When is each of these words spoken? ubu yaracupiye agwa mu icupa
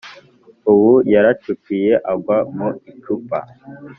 ubu 0.71 0.91
yaracupiye 1.13 1.93
agwa 2.13 2.37
mu 2.55 2.69
icupa 2.91 3.39